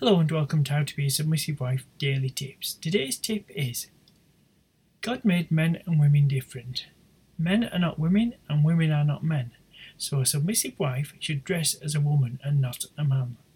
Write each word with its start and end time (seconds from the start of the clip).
Hello 0.00 0.20
and 0.20 0.30
welcome 0.30 0.62
to 0.62 0.72
How 0.74 0.84
to 0.84 0.94
Be 0.94 1.06
a 1.06 1.10
Submissive 1.10 1.58
Wife 1.58 1.84
Daily 1.98 2.30
Tips. 2.30 2.74
Today's 2.74 3.18
tip 3.18 3.46
is 3.48 3.88
God 5.00 5.24
made 5.24 5.50
men 5.50 5.82
and 5.86 5.98
women 5.98 6.28
different. 6.28 6.86
Men 7.36 7.64
are 7.64 7.80
not 7.80 7.98
women 7.98 8.34
and 8.48 8.62
women 8.62 8.92
are 8.92 9.02
not 9.02 9.24
men. 9.24 9.50
So 9.96 10.20
a 10.20 10.24
submissive 10.24 10.78
wife 10.78 11.14
should 11.18 11.42
dress 11.42 11.74
as 11.74 11.96
a 11.96 12.00
woman 12.00 12.38
and 12.44 12.60
not 12.60 12.84
a 12.96 13.02
man. 13.02 13.38